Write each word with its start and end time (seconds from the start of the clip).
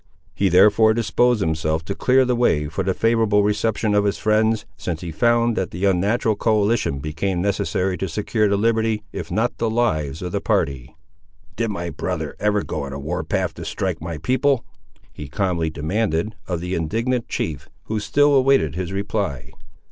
He 0.33 0.49
therefore 0.49 0.95
disposed 0.95 1.41
himself 1.41 1.85
to 1.85 1.93
clear 1.93 2.25
the 2.25 2.35
way 2.35 2.67
for 2.67 2.83
the 2.83 2.95
favourable 2.95 3.43
reception 3.43 3.93
of 3.93 4.03
his 4.03 4.17
friends, 4.17 4.65
since 4.75 5.01
he 5.01 5.11
found 5.11 5.55
that 5.55 5.69
the 5.69 5.85
unnatural 5.85 6.35
coalition 6.35 6.97
became 6.97 7.39
necessary 7.39 7.99
to 7.99 8.09
secure 8.09 8.49
the 8.49 8.57
liberty, 8.57 9.03
if 9.11 9.29
not 9.29 9.59
the 9.59 9.69
lives, 9.69 10.23
of 10.23 10.31
the 10.31 10.41
party. 10.41 10.95
"Did 11.55 11.69
my 11.69 11.91
brother 11.91 12.35
ever 12.39 12.63
go 12.63 12.81
on 12.81 12.93
a 12.93 12.99
war 12.99 13.23
path 13.23 13.53
to 13.53 13.63
strike 13.63 14.01
my 14.01 14.17
people?" 14.17 14.65
he 15.13 15.27
calmly 15.27 15.69
demanded 15.69 16.33
of 16.47 16.61
the 16.61 16.73
indignant 16.73 17.27
chief, 17.29 17.69
who 17.83 17.99
still 17.99 18.33
awaited 18.33 18.73
his 18.73 18.91
reply. 18.91 19.51